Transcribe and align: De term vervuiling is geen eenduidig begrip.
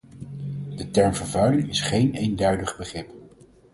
De 0.75 0.89
term 0.91 1.13
vervuiling 1.13 1.69
is 1.69 1.81
geen 1.81 2.13
eenduidig 2.13 2.77
begrip. 2.77 3.09